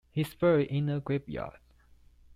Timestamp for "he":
0.09-0.21